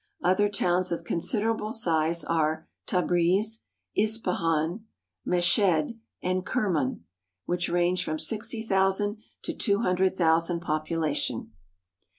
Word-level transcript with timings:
Other 0.23 0.49
towns 0.49 0.91
of 0.91 1.03
considerable 1.03 1.71
size 1.71 2.23
are 2.23 2.67
Tabriz 2.87 2.87
(ta 2.87 3.05
brez'), 3.05 3.61
Ispahan 3.95 4.03
(is 4.03 4.17
pa 4.17 4.33
han'). 4.33 4.85
Meshed 5.23 5.27
(mesh 5.27 5.55
hed'), 5.57 5.99
and 6.23 6.43
Kerman 6.43 6.43
(ker 6.43 6.69
man'), 6.95 7.03
which 7.45 7.69
range 7.69 8.03
from 8.03 8.17
sixty 8.17 8.63
thousand 8.63 9.17
to 9.43 9.53
two 9.53 9.81
hun 9.81 9.97
dred 9.97 10.17
thousand 10.17 10.55
in 10.55 10.59
population. 10.61 11.51